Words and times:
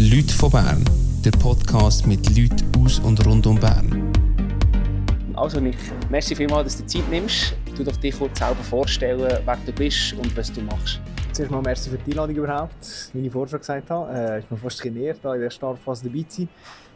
Leute 0.00 0.32
von 0.32 0.52
Bern, 0.52 0.84
der 1.24 1.32
Podcast 1.32 2.06
mit 2.06 2.24
Leuten 2.28 2.70
aus 2.78 3.00
und 3.00 3.26
rund 3.26 3.44
um 3.48 3.58
Bern. 3.58 4.12
Also 5.34 5.58
Nick, 5.58 5.76
merci 6.08 6.36
vielmals, 6.36 6.76
dass 6.76 6.76
du 6.76 6.86
Zeit 6.86 7.10
nimmst. 7.10 7.56
Du 7.76 7.82
doch 7.82 7.96
dich 7.96 8.16
kurz 8.16 8.38
selber 8.38 8.62
vorstellen, 8.62 9.40
wer 9.44 9.58
du 9.66 9.72
bist 9.72 10.12
und 10.12 10.36
was 10.36 10.52
du 10.52 10.60
machst. 10.60 11.00
Zuerst 11.32 11.50
mal 11.50 11.62
merci 11.62 11.90
für 11.90 11.98
die 11.98 12.12
Einladung 12.12 12.36
überhaupt. 12.36 13.10
Wie 13.12 13.26
ich 13.26 13.32
vorher 13.32 13.48
schon 13.48 13.58
gesagt 13.58 13.90
habe, 13.90 14.16
äh, 14.16 14.38
ist 14.38 14.48
mir 14.48 14.56
fast 14.56 14.78
trainiert, 14.78 15.18
da 15.20 15.34
in 15.34 15.40
der 15.40 15.50
Startphase 15.50 16.08
dabei 16.08 16.24
zu 16.28 16.42
sein. 16.42 16.48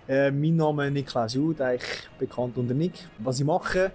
Äh, 0.07 0.31
mein 0.31 0.55
Name 0.55 0.87
ist 0.87 0.93
Niklas 0.93 1.35
Jud, 1.35 1.61
eigentlich 1.61 2.09
bekannt 2.21 2.57
unter 2.57 2.73
Nick. 2.73 3.09
Was 3.19 3.41
ich 3.41 3.45
mache? 3.45 3.91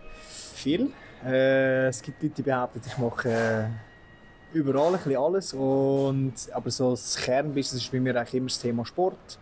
Viel. 0.54 0.92
Äh, 1.26 1.88
es 1.88 2.02
gibt 2.02 2.22
Leute, 2.22 2.36
die 2.36 2.42
behaupten, 2.42 2.82
ich 2.86 2.98
mache 2.98 3.30
äh, 3.30 3.87
überall 4.54 4.94
ein 4.94 4.94
bisschen 4.94 5.18
alles. 5.18 5.54
Und, 5.54 6.34
aber 6.52 6.70
so 6.70 6.92
das 6.92 7.16
Kernbusiness 7.18 7.84
ist 7.84 7.92
bei 7.92 8.00
mir 8.00 8.16
eigentlich 8.16 8.36
immer 8.36 8.48
das 8.48 8.60
Thema 8.60 8.86
Sport. 8.86 9.40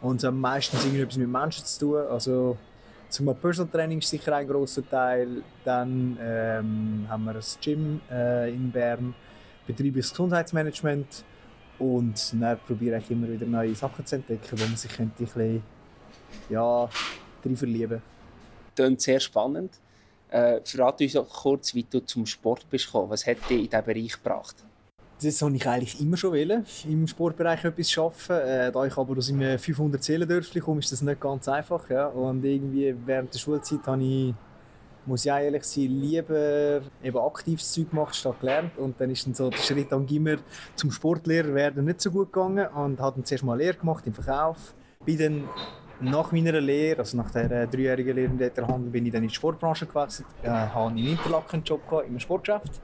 Und 0.00 0.24
am 0.24 0.40
meisten 0.40 0.76
etwas 0.96 1.16
mit 1.16 1.28
Menschen 1.28 1.64
zu 1.64 1.80
tun. 1.80 2.06
Also, 2.10 2.56
zum 3.08 3.34
Personal 3.34 3.70
Training 3.70 3.98
ist 3.98 4.10
sicher 4.10 4.36
ein 4.36 4.46
großer 4.46 4.88
Teil. 4.88 5.42
Dann 5.64 6.18
ähm, 6.20 7.06
haben 7.08 7.24
wir 7.24 7.34
ein 7.34 7.42
Gym 7.60 8.00
äh, 8.10 8.52
in 8.52 8.70
Bern, 8.70 9.14
betriebliches 9.66 10.10
Gesundheitsmanagement. 10.10 11.24
Und 11.78 12.34
dann 12.40 12.58
probiere 12.66 12.98
ich 12.98 13.10
immer 13.10 13.28
wieder 13.28 13.46
neue 13.46 13.74
Sachen 13.74 14.04
zu 14.04 14.16
entdecken, 14.16 14.58
wo 14.58 14.64
man 14.64 14.76
sich 14.76 14.90
könnte 14.90 15.22
ein 15.22 15.26
bisschen 15.26 15.62
ja, 16.48 16.88
drin 17.42 17.56
verlieben. 17.56 18.02
Klingt 18.74 19.00
sehr 19.00 19.20
spannend. 19.20 19.80
Äh, 20.30 20.60
verrate 20.64 21.04
uns 21.04 21.16
auch 21.16 21.28
kurz, 21.28 21.74
wie 21.74 21.84
du 21.84 22.00
zum 22.00 22.26
Sport 22.26 22.68
bist 22.68 22.86
gekommen. 22.86 23.10
Was 23.10 23.26
hat 23.26 23.38
dich 23.48 23.64
in 23.64 23.70
diesen 23.70 23.84
Bereich 23.84 24.12
gebracht? 24.12 24.56
Das 25.20 25.42
wollte 25.42 25.56
ich 25.56 25.66
eigentlich 25.66 26.00
immer 26.00 26.16
schon 26.16 26.32
wollen, 26.32 26.64
im 26.88 27.06
Sportbereich 27.08 27.64
etwas 27.64 27.98
arbeiten. 27.98 28.48
Äh, 28.48 28.70
da 28.70 28.84
ich 28.84 28.96
aber 28.96 29.16
aus 29.18 29.30
einem 29.30 29.58
500 29.58 30.02
Seelendörfchen 30.02 30.62
komme, 30.62 30.78
ist 30.78 30.92
das 30.92 31.02
nicht 31.02 31.20
ganz 31.20 31.48
einfach. 31.48 31.90
Ja. 31.90 32.06
Und 32.06 32.44
irgendwie 32.44 32.94
während 33.04 33.34
der 33.34 33.38
Schulzeit 33.40 33.80
habe 33.86 34.02
ich, 34.04 34.34
muss 35.06 35.24
ich 35.24 35.32
ehrlich 35.32 35.64
sein, 35.64 35.86
lieber 35.86 36.82
eben 37.02 37.18
aktives 37.18 37.72
Zeug 37.72 37.90
gemacht 37.90 38.14
statt 38.14 38.38
gelernt. 38.38 38.78
Und 38.78 39.00
dann 39.00 39.10
ist 39.10 39.26
dann 39.26 39.34
so 39.34 39.50
der 39.50 39.58
Schritt 39.58 39.92
am 39.92 40.06
Gimmer 40.06 40.36
zum 40.76 40.92
Sportlehrer 40.92 41.52
werden 41.52 41.84
nicht 41.84 42.00
so 42.00 42.12
gut 42.12 42.32
gegangen 42.32 42.68
und 42.68 43.00
habe 43.00 43.16
dann 43.16 43.24
zuerst 43.24 43.42
mal 43.42 43.58
Lehre 43.58 43.76
gemacht 43.76 44.06
im 44.06 44.14
Verkauf. 44.14 44.74
Bin 45.04 45.18
dann 45.18 45.48
nach 46.00 46.32
meiner 46.32 46.60
Lehre, 46.60 47.00
also 47.00 47.16
nach 47.16 47.30
der 47.30 47.66
dreijährigen 47.66 48.14
Lehre 48.14 48.30
im 48.30 48.38
Detailhandel, 48.38 48.90
bin 48.90 49.06
ich 49.06 49.12
dann 49.12 49.22
in 49.22 49.28
die 49.28 49.34
Sportbranche 49.34 49.86
gewechselt. 49.86 50.28
Äh, 50.42 50.48
habe 50.48 50.98
in 50.98 51.08
Interlaken 51.08 51.54
einen 51.56 51.64
Job 51.64 51.88
gehabt, 51.88 52.08
im 52.08 52.18
Sportgeschäft. 52.20 52.80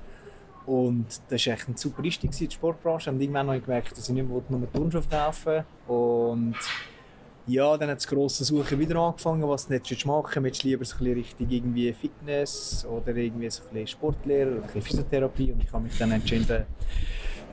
Und 0.66 1.06
das 1.28 1.46
war 1.46 1.54
echt 1.54 1.68
ein 1.68 1.76
super 1.76 2.02
Einstieg 2.02 2.30
in 2.32 2.48
die 2.48 2.54
Sportbranche. 2.54 3.10
Und 3.10 3.20
irgendwann 3.20 3.46
habe 3.46 3.58
ich 3.58 3.64
gemerkt, 3.64 3.96
dass 3.96 4.08
ich 4.08 4.14
nicht 4.14 4.28
mehr 4.28 4.42
nur 4.48 4.72
Turnschuhe 4.72 5.02
kaufen 5.10 5.64
Und 5.86 6.56
ja, 7.46 7.76
dann 7.76 7.90
hat 7.90 7.98
das 7.98 8.06
grosse 8.06 8.42
Suchen 8.42 8.78
wieder 8.78 8.96
angefangen, 8.96 9.46
was 9.46 9.68
du 9.68 9.74
jetzt 9.74 10.06
machen 10.06 10.42
willst. 10.42 10.62
lieber 10.62 10.84
so 10.84 10.96
ein 10.98 11.12
Richtung 11.12 11.48
irgendwie 11.50 11.92
Fitness 11.92 12.86
oder 12.86 13.14
irgendwie 13.14 13.50
so 13.50 13.62
ein 13.64 13.68
bisschen 13.68 13.86
Sportlehrer 13.86 14.52
oder 14.52 14.60
ein 14.60 14.66
bisschen 14.66 14.82
Physiotherapie. 14.82 15.52
Und 15.52 15.62
ich 15.62 15.72
habe 15.72 15.82
mich 15.84 15.98
dann 15.98 16.12
entschieden, 16.12 16.64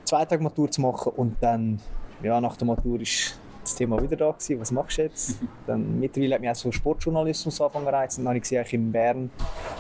zwei 0.05 0.23
Tage 0.23 0.41
Matur 0.41 0.71
zu 0.71 0.79
machen. 0.79 1.11
Und 1.17 1.35
dann, 1.41 1.79
ja, 2.23 2.39
nach 2.39 2.55
der 2.55 2.67
Matur 2.67 3.01
ist 3.01 3.37
das 3.63 3.75
Thema 3.75 4.01
wieder 4.01 4.15
da 4.15 4.31
gewesen. 4.31 4.59
Was 4.59 4.71
machst 4.71 4.97
du 4.97 5.03
jetzt? 5.03 5.35
Dann, 5.67 5.99
mittlerweile 5.99 6.35
hat 6.35 6.41
mich 6.41 6.49
auch 6.49 6.55
so 6.55 6.71
Sportjournalismus 6.71 7.61
angefangen 7.61 7.87
reizen. 7.87 8.21
Dann 8.21 8.29
habe 8.29 8.37
ich 8.37 8.43
gesehen, 8.43 8.65
in 8.71 8.91
Bern 8.91 9.29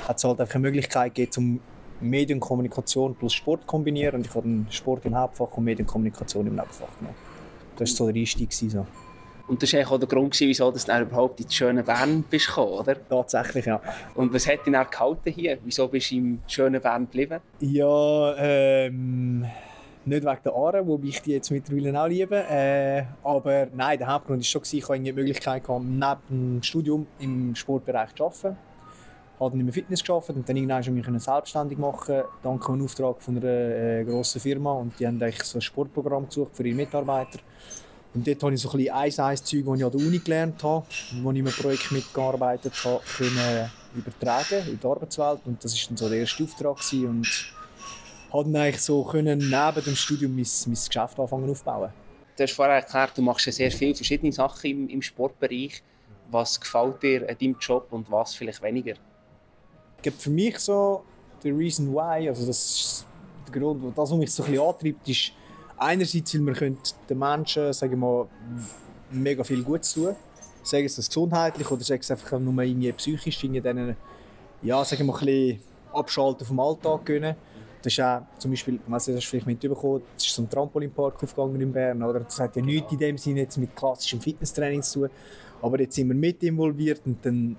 hat 0.07 0.17
es 0.17 0.23
halt 0.23 0.39
einfach 0.39 0.55
eine 0.55 0.61
Möglichkeit 0.61 1.15
gegeben, 1.15 1.31
zum 1.31 1.59
Medienkommunikation 2.01 3.15
plus 3.15 3.33
Sport 3.33 3.65
kombinieren. 3.67 4.15
Und 4.15 4.27
ich 4.27 4.35
habe 4.35 4.47
dann 4.47 4.67
Sport 4.69 5.05
im 5.05 5.15
Hauptfach 5.15 5.51
und 5.57 5.63
Medienkommunikation 5.63 6.47
im 6.47 6.55
Nebenfach 6.55 6.97
genommen. 6.97 7.15
Das 7.77 7.91
war 7.91 8.07
so 8.07 8.11
der 8.11 8.21
Einstieg. 8.21 8.53
So. 8.53 8.85
Und 9.47 9.61
das 9.61 9.73
war 9.73 9.91
auch 9.91 9.97
der 9.97 10.07
Grund, 10.07 10.39
wieso 10.39 10.71
du 10.71 10.79
dann 10.79 11.01
überhaupt 11.03 11.39
in 11.39 11.47
die 11.47 11.53
schönen 11.53 11.83
Bern 11.83 12.23
bist 12.29 12.47
gekommen, 12.47 12.71
oder? 12.71 12.95
Tatsächlich, 13.07 13.65
ja. 13.65 13.81
Und 14.15 14.33
was 14.33 14.47
hat 14.47 14.65
dich 14.65 14.73
dann 14.73 14.87
gehalten 14.89 15.31
hier? 15.31 15.57
Wieso 15.63 15.87
bist 15.87 16.11
du 16.11 16.15
im 16.15 16.39
schönen 16.47 16.81
Bern 16.81 17.05
geblieben? 17.05 17.41
Ja, 17.59 18.35
ähm 18.37 19.45
nicht 20.05 20.25
wegen 20.25 20.39
der 20.43 20.53
Aare, 20.53 20.87
wobei 20.87 21.07
ich 21.07 21.21
die 21.21 21.31
jetzt 21.31 21.51
mittlerweile 21.51 22.01
auch 22.01 22.07
liebe. 22.07 22.35
Äh, 22.35 23.03
aber 23.23 23.67
nein, 23.73 23.97
der 23.97 24.07
Hauptgrund 24.07 24.39
war 24.39 24.43
schon, 24.43 24.61
ich 24.71 24.89
hatte 24.89 24.99
die 24.99 25.13
Möglichkeit, 25.13 25.63
gehabt, 25.63 25.85
neben 25.85 26.19
dem 26.29 26.63
Studium 26.63 27.07
im 27.19 27.55
Sportbereich 27.55 28.15
zu 28.15 28.25
arbeiten. 28.25 28.57
Habe 29.39 29.51
dann 29.51 29.59
im 29.67 29.73
Fitness 29.73 30.03
gearbeitet 30.03 30.35
und 30.35 30.49
dann 30.49 30.55
irgendwann 30.55 30.93
mich 30.93 31.23
selbstständig 31.23 31.77
machen, 31.77 32.21
dank 32.43 32.69
einem 32.69 32.83
Auftrag 32.83 33.21
von 33.21 33.37
einer 33.37 33.47
äh, 33.47 34.03
grossen 34.03 34.39
Firma. 34.39 34.73
Und 34.73 34.99
die 34.99 35.07
haben 35.07 35.21
eigentlich 35.21 35.43
so 35.43 35.57
ein 35.57 35.61
Sportprogramm 35.61 36.27
gesucht 36.27 36.55
für 36.55 36.65
ihre 36.65 36.75
Mitarbeiter. 36.75 37.39
Und 38.13 38.27
dort 38.27 38.43
habe 38.43 38.53
ich 38.53 38.61
so 38.61 38.69
ein 38.69 38.77
bisschen 38.77 38.93
Eis-Eis-Zeug, 38.93 39.65
das 39.65 39.77
ich 39.77 39.85
an 39.85 39.91
der 39.91 39.99
Uni 40.01 40.19
gelernt 40.19 40.63
habe, 40.63 40.85
wo 41.21 41.31
ich 41.31 41.37
in 41.37 41.47
einem 41.47 41.55
Projekt 41.55 41.91
mitgearbeitet 41.91 42.73
habe, 42.83 43.01
können 43.17 43.71
übertragen 43.95 44.67
in 44.67 44.79
die 44.79 44.85
Arbeitswelt. 44.85 45.39
Und 45.45 45.63
das 45.63 45.73
war 45.73 45.87
dann 45.87 45.97
so 45.97 46.09
der 46.09 46.19
erste 46.19 46.43
Auftrag. 46.43 46.77
Gewesen. 46.77 47.07
Und 47.07 47.53
habe 48.33 48.43
dann 48.45 48.55
eigentlich 48.55 48.81
so 48.81 49.03
können 49.03 49.39
neben 49.39 49.85
dem 49.85 49.95
Studium 49.95 50.35
mein, 50.35 50.45
mein 50.65 50.75
Geschäft 50.75 51.19
anfangen 51.19 51.49
aufbauen. 51.49 51.91
Du 52.37 52.43
hast 52.43 52.53
vorher 52.53 52.75
erklärt, 52.75 53.17
du 53.17 53.21
machst 53.21 53.51
sehr 53.51 53.71
viele 53.71 53.93
verschiedene 53.93 54.31
Sachen 54.31 54.69
im, 54.69 54.89
im 54.89 55.01
Sportbereich. 55.01 55.83
Was 56.29 56.59
gefällt 56.59 57.03
dir 57.03 57.29
an 57.29 57.35
deinem 57.39 57.57
Job 57.59 57.87
und 57.91 58.09
was 58.09 58.33
vielleicht 58.33 58.61
weniger? 58.61 58.95
Für 60.17 60.29
mich 60.29 60.57
so 60.59 61.03
der 61.43 61.55
Reason 61.55 61.93
Why, 61.93 62.29
also 62.29 62.45
das 62.45 62.57
ist 62.57 63.05
der 63.47 63.59
Grund, 63.59 63.83
das, 63.97 64.11
was 64.11 64.17
mich 64.17 64.31
so 64.31 64.43
ein 64.43 64.51
bisschen 64.51 64.67
antreibt, 64.67 65.09
ist 65.09 65.31
einerseits, 65.77 66.33
weil 66.33 66.45
wir 66.45 66.77
den 67.09 67.19
Menschen, 67.19 67.73
sagen 67.73 67.91
wir 67.91 67.97
mal, 67.97 68.27
mega 69.09 69.43
viel 69.43 69.63
Gutes 69.63 69.93
tun 69.93 70.15
Sei 70.63 70.83
es 70.83 70.95
das 70.95 71.07
gesundheitlich 71.07 71.69
oder 71.69 71.83
sei 71.83 71.95
es 71.95 72.11
einfach 72.11 72.39
nur 72.39 72.63
irgendwie 72.63 72.91
psychisch, 72.93 73.43
irgendwie 73.43 73.61
denen, 73.61 73.97
ja, 74.61 74.85
sagen 74.85 74.99
wir 74.99 75.13
mal, 75.13 75.19
ein 75.19 75.25
bisschen 75.25 75.61
abschalten 75.91 76.45
vom 76.45 76.59
Alltag 76.59 77.05
gönnen. 77.05 77.35
Das 77.81 77.93
ist 77.93 77.99
auch 77.99 78.21
zum 78.37 78.51
Beispiel, 78.51 78.79
was 78.87 79.07
hast 79.07 79.15
du 79.15 79.21
vielleicht 79.21 79.47
mitbekommen, 79.47 80.03
das 80.15 80.27
ist 80.27 80.37
ein 80.37 80.49
Trampolinpark 80.49 81.23
aufgegangen 81.23 81.61
in 81.61 81.71
Bern. 81.71 82.03
Oder? 82.03 82.21
Das 82.21 82.39
hat 82.39 82.55
ja 82.55 82.61
nichts 82.61 82.91
in 82.91 82.99
dem 82.99 83.17
Sinne 83.17 83.41
jetzt 83.41 83.57
mit 83.57 83.75
klassischem 83.75 84.21
Fitnesstraining 84.21 84.81
zu 84.83 85.01
tun. 85.01 85.09
Aber 85.61 85.79
jetzt 85.79 85.95
sind 85.95 86.07
wir 86.07 86.15
mit 86.15 86.43
involviert 86.43 87.01
und 87.05 87.25
dann 87.25 87.57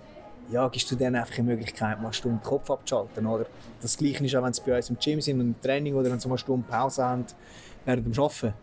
ja, 0.50 0.68
gibst 0.68 0.90
du 0.90 0.96
denen 0.96 1.16
einfach 1.16 1.34
die 1.34 1.42
Möglichkeit, 1.42 1.98
mal 1.98 2.06
eine 2.06 2.12
Stunde 2.12 2.38
den 2.38 2.44
Kopf 2.44 2.70
abzuschalten. 2.70 3.26
Oder? 3.26 3.46
Das 3.80 3.96
Gleiche 3.96 4.24
ist 4.24 4.34
auch, 4.36 4.42
wenn 4.42 4.52
sie 4.52 4.62
bei 4.64 4.76
uns 4.76 4.90
im 4.90 4.98
Gym 4.98 5.20
sind 5.20 5.40
und 5.40 5.46
im 5.46 5.60
Training 5.60 5.94
oder 5.94 6.10
wenn 6.10 6.20
sie 6.20 6.28
mal 6.28 6.34
eine 6.34 6.38
Stunde 6.38 6.66
Pause 6.68 7.04
haben 7.04 7.24
während 7.84 8.06
dem 8.06 8.22
Arbeiten. 8.22 8.54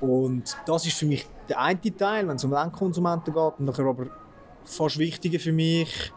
Und 0.00 0.56
das 0.66 0.86
ist 0.86 0.98
für 0.98 1.06
mich 1.06 1.26
der 1.48 1.60
eine 1.60 1.80
Teil, 1.80 2.28
wenn 2.28 2.36
es 2.36 2.44
um 2.44 2.52
Endkonsumenten 2.52 3.32
geht. 3.32 3.52
Und 3.58 3.64
nachher 3.64 3.86
aber 3.86 4.06
fast 4.64 4.98
wichtiger 4.98 5.38
für 5.38 5.52
mich, 5.52 6.12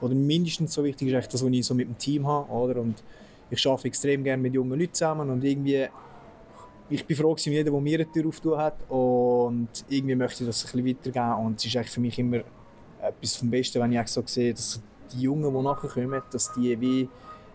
oder 0.00 0.14
mindestens 0.14 0.74
so 0.74 0.84
wichtig 0.84 1.08
ist 1.08 1.32
das, 1.32 1.42
was 1.42 1.50
ich 1.50 1.64
so 1.64 1.74
mit 1.74 1.88
dem 1.88 1.96
Team 1.96 2.26
habe. 2.26 2.50
Oder? 2.50 2.80
Und 2.80 3.02
ich 3.50 3.66
arbeite 3.66 3.88
extrem 3.88 4.24
gerne 4.24 4.42
mit 4.42 4.54
jungen 4.54 4.78
Leuten 4.78 4.94
zusammen 4.94 5.30
und 5.30 5.44
irgendwie 5.44 5.88
ich 6.88 7.04
bin 7.04 7.16
froh, 7.16 7.34
dass 7.34 7.44
jeder, 7.44 7.70
der 7.70 7.80
mir 7.80 7.98
eine 7.98 8.10
Tür 8.10 8.28
aufgetan 8.28 8.58
hat 8.58 8.76
und 8.88 9.68
irgendwie 9.88 10.14
möchte 10.14 10.44
ich 10.44 10.48
das 10.48 10.64
ein 10.64 10.82
bisschen 10.82 10.86
weitergeben 10.86 11.46
und 11.46 11.58
es 11.58 11.64
ist 11.64 11.76
eigentlich 11.76 11.90
für 11.90 12.00
mich 12.00 12.18
immer 12.18 12.40
etwas 13.02 13.36
vom 13.36 13.50
Besten, 13.50 13.80
wenn 13.80 13.92
ich 13.92 14.06
so 14.08 14.22
sehe, 14.24 14.54
dass 14.54 14.80
die 15.12 15.22
Jungen, 15.22 15.52
die 15.52 15.62
nachher 15.62 15.88
kommen, 15.88 16.22
dass 16.30 16.52
die 16.54 16.80
wie 16.80 17.08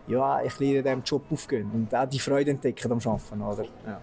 ja, 0.08 0.36
ein 0.36 0.44
bisschen 0.46 0.76
in 0.76 0.84
diesem 0.84 1.04
Job 1.04 1.24
aufgehen 1.32 1.70
und 1.74 1.94
auch 1.96 2.08
die 2.08 2.20
Freude 2.20 2.52
entdecken 2.52 2.92
am 2.92 3.00
Arbeiten. 3.00 3.42
Oder? 3.42 3.66
Ja. 3.86 4.02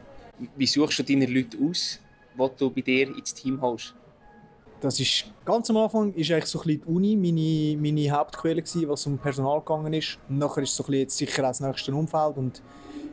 Wie 0.56 0.66
suchst 0.66 0.99
du 1.00 1.03
deine 1.03 1.26
Leute 1.26 1.59
aus, 1.59 2.00
die 2.34 2.49
du 2.59 2.70
bei 2.70 2.81
dir 2.81 3.09
ins 3.09 3.34
Team 3.34 3.60
holst? 3.60 3.94
Das 4.81 5.00
ist 5.00 5.25
ganz 5.44 5.69
am 5.71 5.77
Anfang 5.78 6.12
ist 6.15 6.31
eigentlich 6.31 6.47
so 6.47 6.61
ein 6.61 6.69
die 6.69 6.83
Uni 6.87 7.16
meine, 7.16 7.77
meine 7.81 8.11
Hauptquelle 8.11 8.62
gewesen, 8.62 8.89
was 8.89 9.06
um 9.06 9.19
Personal 9.19 9.59
gegangen 9.61 9.93
ist. 9.93 10.19
Und 10.28 10.39
nachher 10.39 10.62
ist 10.62 10.77
so 10.77 10.84
ein 10.87 10.93
jetzt 10.93 11.16
sicher 11.16 11.43
das 11.43 11.61
nächste 11.61 11.93
Umfeld 11.93 12.37
und 12.37 12.62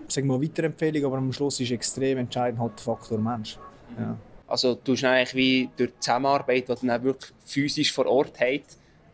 sagen 0.08 0.28
wir 0.28 0.42
Weiterempfehlung, 0.42 1.06
aber 1.06 1.18
am 1.18 1.34
Schluss 1.34 1.60
ist 1.60 1.72
extrem 1.72 2.20
entscheidend 2.20 2.60
halt 2.60 2.74
der 2.78 2.84
Faktor 2.84 3.18
Mensch. 3.18 3.58
Ja. 3.98 4.16
Also 4.48 4.76
du 4.76 4.94
hast 4.94 5.04
eigentlich 5.04 5.36
wie 5.36 5.70
durch 5.76 5.92
die 5.92 6.00
Zusammenarbeit, 6.00 6.70
die 6.70 6.88
dann 6.88 7.04
wirklich 7.04 7.34
physisch 7.46 7.92
vor 7.92 8.06
Ort 8.06 8.40
hat, 8.40 8.62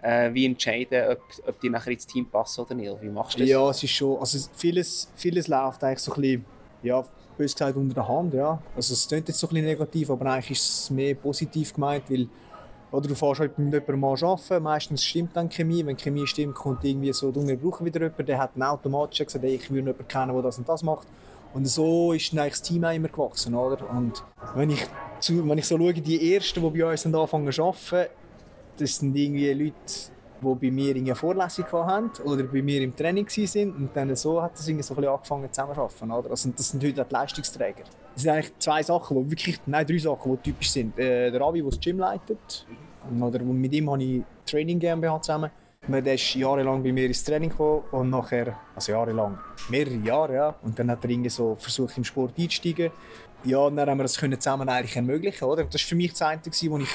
äh, 0.02 0.34
wie 0.34 0.46
entscheiden, 0.46 1.10
ob, 1.10 1.22
ob 1.48 1.60
die 1.62 1.70
nachher 1.70 1.92
ins 1.92 2.06
Team 2.06 2.25
passen 2.25 2.62
oder 2.62 2.75
nicht? 2.75 3.02
Wie 3.02 3.10
machst 3.10 3.36
du 3.36 3.40
das? 3.40 3.50
Ja, 3.50 3.70
es 3.70 3.84
ist 3.84 3.92
schon, 3.92 4.20
also 4.20 4.50
vieles, 4.56 5.12
vieles 5.16 5.48
läuft 5.48 5.84
eigentlich 5.84 6.00
so 6.00 6.14
ein 6.14 6.22
bisschen, 6.22 6.46
ja, 6.84 7.06
bös 7.38 7.54
gesagt 7.54 7.78
unter 7.78 7.94
der 7.94 8.08
Hand, 8.08 8.34
ja. 8.34 8.62
Also 8.75 8.94
es 8.94 9.08
klingt 9.08 9.28
jetzt 9.28 9.40
so 9.40 9.48
ein 9.48 9.52
bisschen 9.52 9.66
negativ, 9.66 10.10
aber 10.10 10.25
eigentlich 10.25 10.52
ist 10.52 10.68
es 10.68 10.90
mehr 10.90 11.16
positiv 11.16 11.74
gemeint, 11.74 12.10
weil 12.10 12.28
oder 12.92 13.08
du 13.08 13.16
fährst 13.16 13.40
halt 13.40 13.58
mit 13.58 13.74
jemandem 13.74 14.00
mal 14.00 14.24
arbeiten, 14.24 14.64
meistens 14.64 15.04
stimmt 15.06 15.36
dann 15.36 15.50
Chemie. 15.50 15.86
Wenn 15.86 15.98
Chemie 15.98 16.28
stimmt, 16.28 16.56
kommt 16.56 16.84
irgendwie 16.84 17.14
so, 17.14 17.32
du, 17.32 17.48
wir 17.48 17.58
brauchen 17.58 17.86
wieder 17.86 18.02
jemanden, 18.02 18.26
der 18.26 18.38
hat 18.38 18.52
dann 18.56 18.64
automatisch 18.64 19.26
gesagt, 19.26 19.44
hey, 19.44 19.56
ich 19.56 19.70
würde 19.70 19.80
jemanden 19.82 20.08
kennen, 20.08 20.34
der 20.34 20.42
das 20.42 20.58
und 20.58 20.68
das 20.68 20.84
macht. 20.84 21.08
Und 21.54 21.66
so 21.66 22.14
ist 22.14 22.32
dann 22.32 22.40
eigentlich 22.40 22.54
das 22.54 22.62
Team 22.62 22.84
auch 22.84 22.94
immer 22.94 23.08
gewachsen, 23.08 23.56
oder? 23.56 23.90
Und 23.90 24.24
wenn 24.56 24.70
ich, 24.70 24.86
zu, 25.20 25.48
wenn 25.48 25.58
ich 25.58 25.68
so 25.68 25.78
schaue, 25.78 25.94
die 25.94 26.34
Ersten, 26.34 26.62
die 26.62 26.80
bei 26.80 26.92
uns 26.92 27.06
anfangen 27.06 27.52
zu 27.52 27.64
arbeiten, 27.64 28.12
das 28.78 28.96
sind 28.98 29.16
irgendwie 29.16 29.52
Leute, 29.54 29.74
die 30.42 30.56
bei 30.56 30.72
mir 30.72 30.96
eine 30.96 31.16
Vorlesung 31.16 31.66
hatten 31.72 32.22
oder 32.24 32.44
bei 32.44 32.62
mir 32.62 32.82
im 32.82 32.96
Training 32.96 33.28
waren. 33.28 33.72
Und 33.76 33.90
dann 33.96 34.16
so 34.16 34.42
hat 34.42 34.54
das 34.54 34.68
irgendwie 34.68 34.84
so 34.84 34.96
angefangen 34.96 35.52
zusammenzuarbeiten. 35.52 36.12
Oder? 36.12 36.30
Also 36.32 36.50
das 36.56 36.70
sind 36.70 36.84
heute 36.84 37.02
auch 37.02 37.08
die 37.08 37.14
Leistungsträger. 37.14 37.84
Das 38.14 38.24
sind 38.24 38.32
eigentlich 38.32 38.58
zwei 38.60 38.84
Sachen, 38.84 39.24
die 39.24 39.32
wirklich, 39.32 39.60
nein, 39.66 39.86
drei 39.86 39.98
Sachen, 39.98 40.32
die 40.38 40.52
typisch 40.52 40.72
sind. 40.72 40.98
Äh, 41.00 41.32
der 41.32 41.42
Abi, 41.42 41.62
der 41.62 41.70
das 41.70 41.80
Gym 41.80 42.00
leitet, 42.00 42.66
oder 43.20 43.40
mit 43.40 43.74
ihm 43.74 43.90
habe 43.90 44.04
ich 44.04 44.24
Training 44.46 44.80
GmbH 44.80 45.22
zusammen. 45.22 45.52
Der 45.88 46.14
ist 46.14 46.36
jahrelang 46.36 46.84
bei 46.84 46.92
mir 46.92 47.08
ins 47.08 47.24
Training 47.24 47.50
gekommen 47.50 47.82
und 47.92 48.12
nachher, 48.12 48.56
also 48.76 48.92
jahrelang, 48.92 49.40
mehrere 49.70 49.96
Jahre, 49.96 50.36
ja. 50.36 50.56
Und 50.62 50.78
dann 50.78 50.92
hat 50.92 51.04
er 51.04 51.10
irgendwie 51.10 51.32
so 51.32 51.56
versucht, 51.56 51.98
im 51.98 52.04
Sport 52.04 52.38
einzusteigen. 52.38 52.92
Ja, 53.44 53.58
und 53.58 53.76
dann 53.76 53.90
haben 53.90 53.98
wir 53.98 54.04
das 54.04 54.14
zusammen 54.14 54.70
eigentlich 54.70 54.96
ermöglichen, 54.96 55.44
oder? 55.46 55.64
Das 55.64 55.82
war 55.82 55.88
für 55.90 55.96
mich 55.96 56.12
das 56.12 56.22
Einzige, 56.22 56.72
was 56.72 56.82
ich 56.82 56.90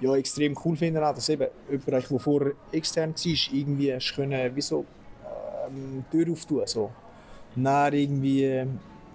ja, 0.00 0.16
extrem 0.16 0.56
cool 0.64 0.76
finde, 0.76 1.00
dass 1.00 1.28
eben 1.28 1.46
jemand, 1.68 2.10
der 2.10 2.18
vorher 2.18 2.52
extern 2.72 3.14
war, 3.14 3.54
irgendwie 3.54 3.98
können, 4.14 4.56
wie 4.56 4.60
so 4.60 4.84
ähm, 5.66 6.04
Tür 6.10 6.32
auftun. 6.32 6.62
So. 6.66 6.90
dann 7.56 7.92
irgendwie 7.92 8.44
äh, 8.44 8.66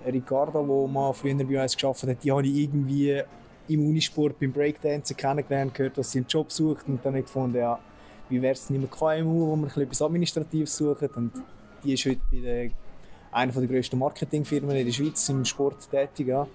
Ricardo, 0.05 0.65
der 0.65 0.87
mal 0.87 1.13
früher 1.13 1.35
bei 1.35 1.61
uns 1.61 1.75
gearbeitet 1.75 2.09
hat, 2.09 2.23
die 2.23 2.31
habe 2.31 2.45
ich 2.45 2.55
irgendwie 2.55 3.21
im 3.67 3.87
Unisport 3.87 4.39
beim 4.39 4.51
Breakdancen 4.51 5.17
kennengelernt, 5.17 5.73
gehört, 5.73 5.97
dass 5.97 6.11
sie 6.11 6.19
einen 6.19 6.27
Job 6.27 6.51
sucht 6.51 6.87
und 6.87 7.03
dann 7.03 7.13
habe 7.13 7.19
ich 7.19 7.25
gefunden, 7.25 7.57
ja, 7.57 7.79
wie 8.29 8.41
wäre 8.41 8.53
es 8.53 8.69
nicht 8.69 8.79
mehr 8.79 8.89
KMU, 8.89 9.47
wo 9.47 9.55
wir 9.55 9.77
etwas 9.83 10.01
Administratives 10.01 10.77
suchen 10.77 11.09
und 11.15 11.31
die 11.83 11.93
ist 11.93 12.05
heute 12.05 12.21
bei 12.31 12.39
der, 12.41 12.69
einer 13.31 13.51
der 13.51 13.67
grössten 13.67 13.97
Marketingfirmen 13.97 14.75
in 14.75 14.85
der 14.85 14.93
Schweiz 14.93 15.27
im 15.29 15.43
Sport 15.45 15.89
tätig, 15.89 16.27
ja 16.27 16.47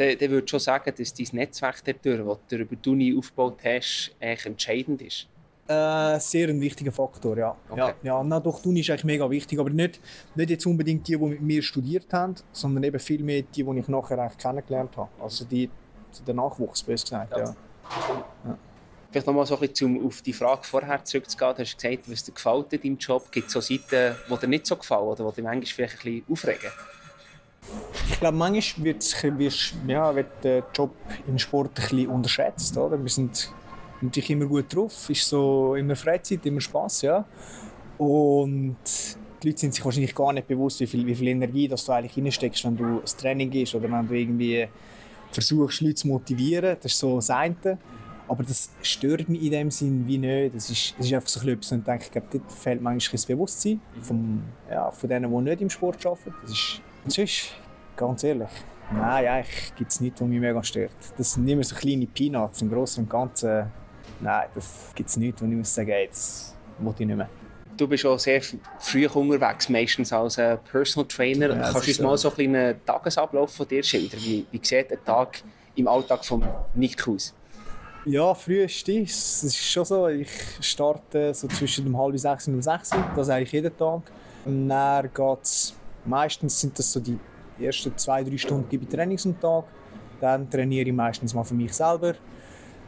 dann, 0.00 0.18
dann 0.18 0.30
würde 0.30 0.44
ich 0.44 0.50
schon 0.50 0.60
sagen, 0.60 0.92
dass 0.96 1.14
dein 1.14 1.26
Netzwerk 1.32 1.82
dadurch, 1.84 2.26
das 2.26 2.38
du 2.48 2.56
über 2.56 2.76
die 2.76 2.88
Uni 2.88 3.16
aufgebaut 3.16 3.58
hast, 3.62 4.12
eigentlich 4.18 4.46
entscheidend 4.46 5.02
ist. 5.02 5.26
Äh, 5.68 6.18
sehr 6.18 6.48
ein 6.48 6.60
wichtiger 6.60 6.90
Faktor, 6.90 7.36
ja. 7.36 7.56
Okay. 7.68 7.78
ja, 7.78 7.94
ja 8.02 8.24
na, 8.24 8.40
doch, 8.40 8.60
die 8.60 8.68
Uni 8.68 8.80
ist 8.80 8.90
eigentlich 8.90 9.04
mega 9.04 9.30
wichtig, 9.30 9.58
aber 9.60 9.70
nicht, 9.70 10.00
nicht 10.34 10.50
jetzt 10.50 10.66
unbedingt 10.66 11.06
die, 11.06 11.16
die 11.16 11.24
mit 11.24 11.40
mir 11.40 11.62
studiert 11.62 12.12
haben, 12.12 12.34
sondern 12.50 12.82
eben 12.82 12.98
viel 12.98 13.22
mehr 13.22 13.42
die, 13.42 13.62
die 13.62 13.78
ich 13.78 13.88
nachher 13.88 14.18
eigentlich 14.18 14.38
kennengelernt 14.38 14.96
habe. 14.96 15.10
Also 15.20 15.44
die, 15.44 15.70
der 16.26 16.34
Nachwuchs, 16.34 16.82
besser 16.82 17.04
gesagt, 17.04 17.36
ja. 17.36 17.54
ja. 18.46 18.58
Vielleicht 19.10 19.26
nochmal 19.26 19.44
so 19.44 19.58
ein 19.58 19.68
bisschen, 19.68 19.96
um 19.96 20.06
auf 20.06 20.22
die 20.22 20.32
Frage 20.32 20.62
vorher 20.64 21.04
zurückzugehen. 21.04 21.54
Du 21.56 21.62
hast 21.62 21.78
gesagt, 21.78 22.10
was 22.10 22.24
dir 22.24 22.32
gefällt 22.32 22.72
in 22.72 22.80
deinem 22.80 22.98
Job. 22.98 23.30
Gibt 23.30 23.48
es 23.48 23.52
so 23.52 23.60
Seiten, 23.60 24.16
die 24.28 24.38
dir 24.38 24.48
nicht 24.48 24.66
so 24.66 24.76
gefallen 24.76 25.08
oder 25.08 25.30
die 25.30 25.36
dich 25.36 25.44
manchmal 25.44 25.66
vielleicht 25.66 25.94
ein 26.06 26.22
bisschen 26.22 26.32
aufregen? 26.32 26.70
Ich 28.10 28.18
glaube, 28.18 28.36
manchmal 28.36 28.84
wird, 28.84 29.72
ja, 29.86 30.14
wird 30.14 30.26
der 30.42 30.64
Job 30.74 30.90
im 31.26 31.38
Sport 31.38 31.70
ein 31.70 31.74
bisschen 31.74 32.08
unterschätzt. 32.08 32.76
Oder? 32.76 33.00
Wir 33.00 33.08
sind 33.08 33.50
natürlich 34.02 34.30
immer 34.30 34.46
gut 34.46 34.74
drauf, 34.74 35.08
ist 35.08 35.26
so 35.26 35.74
immer 35.76 35.94
Freizeit, 35.94 36.44
immer 36.44 36.60
Spaß, 36.60 37.02
ja. 37.02 37.24
Und 37.98 38.76
die 39.42 39.48
Leute 39.48 39.60
sind 39.60 39.74
sich 39.74 39.84
wahrscheinlich 39.84 40.14
gar 40.14 40.32
nicht 40.32 40.48
bewusst, 40.48 40.80
wie 40.80 40.86
viel, 40.86 41.06
wie 41.06 41.14
viel 41.14 41.28
Energie 41.28 41.68
dass 41.68 41.84
du 41.84 41.92
eigentlich 41.92 42.16
reinsteckst, 42.16 42.64
wenn 42.64 42.76
du 42.76 42.98
ins 42.98 43.16
Training 43.16 43.48
gehst 43.48 43.74
oder 43.74 43.90
wenn 43.90 44.06
du 44.06 44.14
irgendwie 44.14 44.68
versuchst, 45.30 45.80
Leute 45.80 45.94
zu 45.94 46.08
motivieren. 46.08 46.76
Das 46.82 46.92
ist 46.92 46.98
so 46.98 47.16
das 47.16 47.30
eine. 47.30 47.78
Aber 48.28 48.42
das 48.42 48.70
stört 48.82 49.28
mich 49.28 49.42
in 49.42 49.50
dem 49.50 49.70
Sinn 49.70 50.06
wie 50.06 50.18
nicht. 50.18 50.54
Das 50.54 50.68
ist, 50.68 50.94
das 50.98 51.06
ist 51.06 51.12
einfach 51.14 51.28
so 51.28 51.48
etwas, 51.48 51.72
und 51.72 51.78
ich 51.78 51.84
denke, 51.84 52.04
ich 52.04 52.10
glaube, 52.10 52.26
dort 52.32 52.52
fehlt 52.52 52.82
manchmal 52.82 53.12
das 53.12 53.26
Bewusstsein 53.26 53.80
vom, 54.02 54.42
ja, 54.70 54.90
von 54.90 55.08
denen, 55.08 55.30
die 55.30 55.50
nicht 55.50 55.62
im 55.62 55.70
Sport 55.70 56.04
arbeiten. 56.04 56.34
Das 56.42 56.50
ist, 56.50 56.80
sonst, 57.08 57.54
ganz 58.00 58.24
ehrlich, 58.24 58.48
nein, 58.92 59.26
eigentlich 59.26 59.74
gibt 59.76 59.90
es 59.90 60.00
nichts, 60.00 60.20
was 60.20 60.28
mich 60.28 60.40
mega 60.40 60.62
stört. 60.64 60.92
Das 61.16 61.34
sind 61.34 61.46
immer 61.46 61.62
so 61.62 61.76
kleine 61.76 62.06
Peanuts 62.06 62.62
im 62.62 62.70
Großen 62.70 63.04
und 63.04 63.10
Ganzen. 63.10 63.70
Nein, 64.20 64.48
das 64.54 64.90
gibt 64.94 65.08
es 65.08 65.16
nichts, 65.16 65.40
wo 65.42 65.46
ich 65.46 65.52
muss 65.52 65.74
sagen, 65.74 65.92
das 66.08 66.56
will 66.78 66.94
ich 66.98 67.06
nicht 67.06 67.16
mehr. 67.16 67.28
Du 67.76 67.86
bist 67.86 68.04
auch 68.04 68.18
sehr 68.18 68.42
früh 68.78 69.06
unterwegs, 69.06 69.68
meistens 69.68 70.12
als 70.12 70.36
äh, 70.38 70.56
Personal 70.56 71.06
Trainer. 71.08 71.48
Ja, 71.50 71.70
Kannst 71.72 71.86
du 71.86 71.90
uns 71.90 71.96
so. 71.96 72.02
mal 72.02 72.18
so 72.18 72.32
ein 72.36 72.56
einen 72.56 72.84
Tagesablauf 72.84 73.54
von 73.54 73.68
dir 73.68 73.82
schildern? 73.82 74.20
Wie, 74.20 74.46
wie 74.50 74.60
sieht 74.62 74.92
ein 74.92 74.98
Tag 75.04 75.42
im 75.76 75.88
Alltag 75.88 76.24
von 76.24 76.44
Nick 76.74 77.06
aus? 77.08 77.34
Ja, 78.04 78.34
frühestens. 78.34 79.42
Es 79.42 79.44
ist 79.44 79.56
schon 79.56 79.84
so, 79.84 80.08
ich 80.08 80.30
starte 80.60 81.32
so 81.32 81.48
zwischen 81.48 81.84
dem 81.84 81.96
halb 81.96 82.18
sechs 82.18 82.48
und 82.48 82.54
um 82.54 82.62
sechs. 82.62 82.90
Das 83.14 83.28
eigentlich 83.30 83.52
jeden 83.52 83.74
Tag. 83.76 84.02
Und 84.44 84.68
dann 84.68 85.10
geht's 85.14 85.74
Meistens 86.04 86.58
sind 86.60 86.78
das 86.78 86.92
so 86.92 87.00
die 87.00 87.18
ersten 87.64 87.96
zwei, 87.96 88.22
drei 88.24 88.36
Stunden 88.36 88.68
gebe 88.68 88.84
ich 88.84 88.90
Trainings 88.90 89.26
am 89.26 89.38
Tag. 89.40 89.64
Dann 90.20 90.48
trainiere 90.50 90.88
ich 90.88 90.94
meistens 90.94 91.34
mal 91.34 91.44
für 91.44 91.54
mich 91.54 91.72
selber. 91.72 92.14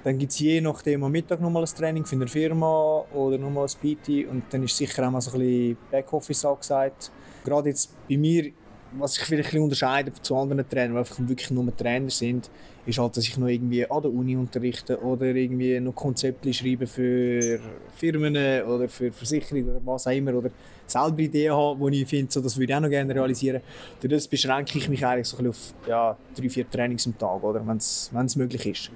Dann 0.04 0.19
gibt 0.19 0.32
es 0.32 0.40
je 0.40 0.60
nachdem 0.60 1.04
am 1.04 1.12
Mittag 1.12 1.40
nochmal 1.40 1.62
ein 1.62 1.69
Training 1.69 2.04
für 2.04 2.16
eine 2.16 2.26
Firma 2.26 3.04
oder 3.14 3.38
nochmal 3.38 3.66
ein 3.66 3.96
PT. 3.96 4.26
Und 4.28 4.44
dann 4.50 4.64
ist 4.64 4.76
sicher 4.76 5.06
auch 5.06 5.10
mal 5.10 5.20
so 5.20 5.32
ein 5.32 5.38
bisschen 5.38 5.76
Backoffice 5.90 6.44
angesagt. 6.44 7.12
Gerade 7.44 7.69
jetzt 7.69 7.96
bei 8.08 8.16
mir 8.16 8.52
was 8.99 9.15
sich 9.15 9.25
vielleicht 9.25 9.55
ein 9.55 9.61
unterscheidet 9.61 10.25
zu 10.25 10.37
anderen 10.37 10.69
Trainern, 10.69 10.93
die 10.93 10.99
einfach 10.99 11.19
wirklich 11.21 11.50
nur 11.50 11.77
Trainer 11.77 12.11
sind, 12.11 12.50
ist 12.85 12.99
halt, 12.99 13.17
dass 13.17 13.25
ich 13.25 13.37
noch 13.39 13.47
irgendwie 13.47 13.89
an 13.89 14.03
der 14.03 14.12
Uni 14.12 14.37
unterrichte 14.37 15.00
oder 15.00 15.27
irgendwie 15.27 15.79
noch 15.81 15.94
Konzepte 15.94 16.53
schreibe 16.53 16.87
für 16.87 17.61
Firmen 17.97 18.37
oder 18.65 18.89
für 18.89 19.12
Versicherungen 19.12 19.71
oder 19.71 19.81
was 19.85 20.06
auch 20.06 20.12
immer 20.12 20.35
oder 20.35 20.50
selber 20.87 21.19
Ideen 21.21 21.53
habe, 21.53 21.91
die 21.91 22.03
ich 22.03 22.09
finde, 22.09 22.33
so, 22.33 22.41
das 22.41 22.56
würde 22.56 22.73
ich 22.73 22.77
auch 22.77 22.81
noch 22.81 22.91
gerne 22.91 23.15
realisieren. 23.15 23.62
Durch 24.00 24.12
das 24.12 24.27
beschränke 24.27 24.79
ich 24.79 24.89
mich 24.89 25.05
eigentlich 25.06 25.29
so 25.29 25.37
ein 25.39 25.44
bisschen 25.44 25.75
auf 25.85 25.89
ja, 25.89 26.17
drei, 26.35 26.49
vier 26.49 26.69
Trainings 26.69 27.06
am 27.06 27.17
Tag, 27.17 27.41
wenn 27.43 27.77
es 27.77 28.37
möglich 28.37 28.67
ist. 28.67 28.91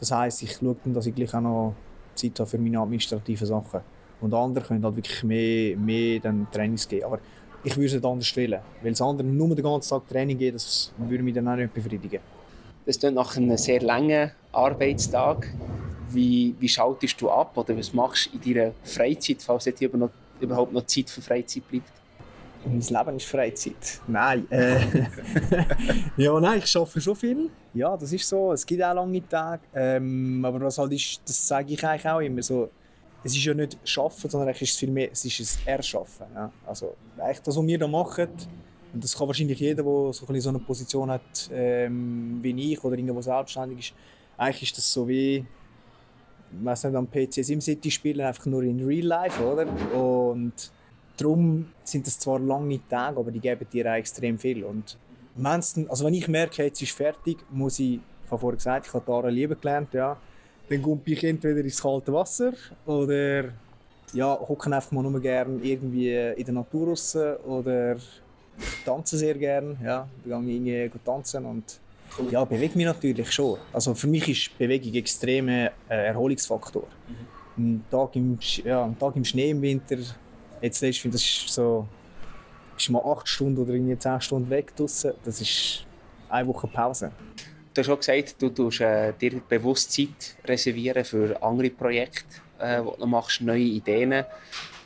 Das 0.00 0.10
heisst, 0.10 0.42
ich 0.42 0.52
schaue 0.52 0.76
dann, 0.84 0.92
dass 0.92 1.06
ich 1.06 1.14
gleich 1.14 1.32
auch 1.34 1.40
noch 1.40 1.74
Zeit 2.14 2.38
habe 2.38 2.50
für 2.50 2.58
meine 2.58 2.78
administrativen 2.78 3.46
Sachen. 3.46 3.80
Und 4.20 4.32
andere 4.32 4.64
können 4.64 4.84
halt 4.84 4.96
wirklich 4.96 5.22
mehr, 5.24 5.76
mehr 5.76 6.20
dann 6.20 6.46
Trainings 6.52 6.88
geben. 6.88 7.04
Aber 7.04 7.18
ich 7.64 7.76
würde 7.76 7.86
es 7.86 7.92
nicht 7.94 8.04
anders 8.04 8.36
wählen. 8.36 8.60
Weil 8.82 8.92
das 8.92 9.00
andere 9.00 9.26
nur 9.26 9.54
den 9.54 9.64
ganzen 9.64 9.88
Tag 9.88 10.06
Training 10.08 10.38
geben, 10.38 10.56
das 10.56 10.92
würde 10.98 11.22
mich 11.22 11.34
dann 11.34 11.48
auch 11.48 11.56
nicht 11.56 11.72
befriedigen. 11.72 12.20
Das 12.86 12.98
klingt 12.98 13.14
nach 13.14 13.36
einem 13.36 13.56
sehr 13.56 13.80
langen 13.80 14.30
Arbeitstag. 14.52 15.50
Wie, 16.10 16.54
wie 16.60 16.68
schaltest 16.68 17.20
du 17.20 17.30
ab 17.30 17.56
oder 17.56 17.76
was 17.76 17.92
machst 17.92 18.30
du 18.32 18.38
in 18.38 18.54
deiner 18.54 18.72
Freizeit, 18.84 19.42
falls 19.42 19.64
jetzt 19.64 19.82
überhaupt 19.82 20.72
noch 20.72 20.86
Zeit 20.86 21.08
für 21.08 21.22
Freizeit 21.22 21.66
bleibt? 21.68 21.90
Mein 22.66 22.80
Leben 22.80 23.16
ist 23.16 23.26
Freizeit. 23.26 24.00
Nein. 24.06 24.46
Äh, 24.50 24.80
ja, 26.16 26.38
nein, 26.40 26.62
ich 26.64 26.76
arbeite 26.76 27.00
schon 27.00 27.16
viel. 27.16 27.50
Ja, 27.74 27.96
das 27.96 28.12
ist 28.12 28.28
so. 28.28 28.52
Es 28.52 28.64
gibt 28.64 28.82
auch 28.82 28.94
lange 28.94 29.26
Tage. 29.28 29.62
Ähm, 29.74 30.42
aber 30.44 30.60
was 30.60 30.78
halt 30.78 30.92
ist, 30.92 31.20
das 31.26 31.46
sage 31.46 31.72
ich 31.72 31.84
eigentlich 31.84 32.06
auch 32.06 32.20
immer 32.20 32.42
so 32.42 32.70
es 33.24 33.34
ist 33.34 33.44
ja 33.44 33.54
nicht 33.54 33.78
Schaffen, 33.84 34.30
sondern 34.30 34.50
es 34.50 34.62
ist 34.62 34.78
viel 34.78 34.90
mehr 34.90 35.10
es 35.10 35.24
ist 35.24 35.60
ein 35.66 35.68
Erschaffen. 35.68 36.26
Ja. 36.34 36.52
Also 36.66 36.94
eigentlich 37.18 37.40
das, 37.40 37.56
was 37.56 37.66
wir 37.66 37.78
hier 37.78 37.88
machen, 37.88 38.28
und 38.92 39.02
das 39.02 39.16
kann 39.16 39.26
wahrscheinlich 39.26 39.58
jeder, 39.58 39.82
der 39.82 40.12
so, 40.12 40.26
ein 40.28 40.40
so 40.40 40.48
eine 40.50 40.60
Position 40.60 41.10
hat 41.10 41.50
ähm, 41.52 42.38
wie 42.40 42.72
ich 42.72 42.84
oder 42.84 42.96
irgendwo 42.96 43.20
selbstständig 43.20 43.78
ist, 43.78 43.94
eigentlich 44.36 44.62
ist 44.62 44.78
das 44.78 44.92
so 44.92 45.08
wie 45.08 45.44
weiß 46.62 46.84
nicht, 46.84 46.94
am 46.94 47.10
PC 47.10 47.44
SimCity 47.44 47.90
spielen, 47.90 48.20
einfach 48.20 48.46
nur 48.46 48.62
in 48.62 48.84
Real 48.84 49.06
Life, 49.06 49.42
oder? 49.44 49.66
Und 49.94 50.52
darum 51.16 51.66
sind 51.82 52.06
das 52.06 52.18
zwar 52.18 52.38
lange 52.38 52.80
Tage, 52.88 53.18
aber 53.18 53.30
die 53.30 53.40
geben 53.40 53.66
dir 53.72 53.90
auch 53.90 53.96
extrem 53.96 54.38
viel. 54.38 54.64
Und 54.64 54.98
also 55.88 56.04
wenn 56.04 56.14
ich 56.14 56.28
merke, 56.28 56.64
jetzt 56.64 56.80
ist 56.82 56.92
fertig, 56.92 57.38
muss 57.50 57.78
ich, 57.78 57.94
ich 57.96 58.30
habe 58.30 58.38
vorher 58.38 58.56
gesagt, 58.56 58.86
ich 58.86 58.94
habe 58.94 59.04
Tara 59.04 59.28
lieben 59.28 59.58
gelernt, 59.60 59.92
ja, 59.94 60.16
dann 60.68 60.82
komme 60.82 61.00
ich 61.04 61.24
entweder 61.24 61.60
ins 61.60 61.80
kalte 61.80 62.12
Wasser 62.12 62.52
oder 62.86 63.44
ja, 64.12 64.38
hocken 64.38 64.72
einfach 64.72 64.92
mal 64.92 65.02
nur 65.02 65.20
gerne 65.20 65.58
irgendwie 65.62 66.14
in 66.14 66.44
der 66.44 66.54
Natur 66.54 66.88
raus 66.88 67.16
oder 67.46 67.96
tanze 68.84 69.18
sehr 69.18 69.34
gerne. 69.34 69.76
Ja, 69.82 70.08
dann 70.24 70.46
gehe 70.46 70.86
ich 70.86 70.92
tanzen 71.04 71.44
und 71.44 71.80
ja, 72.30 72.44
bewege 72.44 72.76
mich 72.76 72.86
natürlich 72.86 73.30
schon. 73.32 73.58
Also 73.72 73.94
für 73.94 74.06
mich 74.06 74.28
ist 74.28 74.56
Bewegung 74.56 74.94
extrem 74.94 75.48
äh, 75.48 75.70
Erholungsfaktor. 75.88 76.84
Mhm. 77.08 77.16
Ein, 77.56 77.84
Tag 77.90 78.16
im, 78.16 78.38
ja, 78.64 78.84
ein 78.84 78.98
Tag 78.98 79.16
im 79.16 79.24
Schnee 79.24 79.50
im 79.50 79.62
Winter, 79.62 79.96
jetzt 80.60 80.82
ich 80.82 81.00
finde 81.00 81.16
das 81.16 81.22
ist 81.22 81.48
so, 81.48 81.86
bist 82.74 82.90
mal 82.90 83.02
acht 83.04 83.28
Stunden 83.28 83.60
oder 83.60 83.72
irgendwie 83.72 83.98
zehn 83.98 84.20
Stunden 84.20 84.50
weg 84.50 84.74
draussen, 84.76 85.12
das 85.24 85.40
ist 85.40 85.86
eine 86.28 86.48
Woche 86.48 86.66
Pause. 86.66 87.12
Du 87.74 87.80
hast 87.80 87.90
auch 87.90 87.98
gesagt, 87.98 88.40
du 88.40 88.50
tust 88.50 88.82
äh, 88.82 89.12
dir 89.20 89.40
bewusst 89.48 89.90
Zeit 89.90 90.36
reservieren 90.44 91.04
für 91.04 91.42
andere 91.42 91.70
Projekte, 91.70 92.24
äh, 92.60 92.80
die 92.80 93.00
du 93.00 93.06
machst, 93.06 93.40
neue 93.40 93.58
Ideen. 93.58 94.24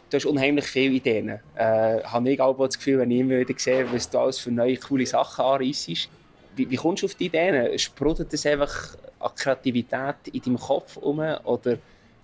Du 0.09 0.17
hast 0.17 0.25
unheimlich 0.25 0.65
viele 0.65 0.95
Ideen. 0.95 1.39
Äh, 1.55 2.03
habe 2.03 2.31
ich 2.31 2.41
auch 2.41 2.57
das 2.57 2.79
Gefühl, 2.79 3.01
wenn 3.01 3.11
ich 3.11 3.21
immer 3.21 3.41
wieder 3.41 3.53
sehe, 3.59 3.93
was 3.93 4.09
du 4.09 4.19
alles 4.19 4.39
für 4.39 4.51
neue, 4.51 4.79
coole 4.79 5.05
Sachen 5.05 5.45
anreissest. 5.45 6.09
Wie, 6.57 6.71
wie 6.71 6.77
kommst 6.77 7.03
du 7.03 7.07
auf 7.09 7.15
die 7.15 7.27
Ideen? 7.27 7.79
Sprudelt 7.79 8.33
das 8.33 8.47
einfach 8.47 8.97
an 9.21 9.33
Kreativität 9.37 10.29
in 10.33 10.41
deinem 10.41 10.59
Kopf 10.59 10.97
um? 10.97 11.19
Oder 11.19 11.77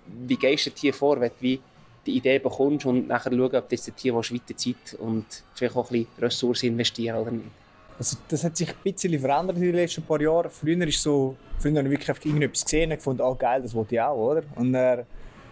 wie 0.06 0.36
gehst 0.36 0.64
du 0.64 0.70
dir 0.70 0.94
vor, 0.94 1.20
wenn 1.20 1.30
du 1.42 1.58
die 2.06 2.16
Idee 2.16 2.38
bekommst 2.38 2.86
und 2.86 3.06
nachher 3.06 3.30
schauen, 3.30 3.54
ob 3.54 3.68
du 3.68 3.76
jetzt 3.76 3.92
hier 4.00 4.14
weiterzieht 4.14 4.94
und 4.98 5.26
vielleicht 5.54 5.76
auch 5.76 5.90
ein 5.90 6.06
bisschen 6.06 6.24
Ressourcen 6.24 6.66
investieren 6.68 7.18
oder 7.18 7.32
nicht? 7.32 7.63
Also 7.98 8.16
das 8.28 8.42
hat 8.42 8.56
sich 8.56 8.68
ein 8.68 8.74
bisschen 8.82 9.18
verändert 9.18 9.56
in 9.56 9.62
den 9.62 9.74
letzten 9.74 10.02
paar 10.02 10.20
Jahren. 10.20 10.50
Früher 10.50 10.86
ist 10.86 11.00
so, 11.00 11.36
früher 11.58 11.78
habe 11.78 11.88
ich 11.88 12.00
wirklich 12.00 12.26
irgendetwas 12.26 12.64
gesehen 12.64 12.90
und 12.90 12.96
gefunden, 12.96 13.22
oh 13.22 13.34
geil, 13.34 13.62
das 13.62 13.74
wollte 13.74 13.94
ich 13.94 14.00
auch, 14.00 14.16
oder? 14.16 14.42
Und 14.56 14.72
dann 14.72 15.04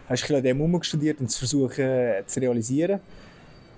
hast 0.09 0.29
du 0.29 0.37
an 0.37 0.43
dem 0.43 0.57
herumgestudiert 0.57 1.21
und 1.21 1.31
zu 1.31 1.39
versuchen 1.39 1.85
äh, 1.85 2.23
zu 2.27 2.41
realisieren. 2.41 3.01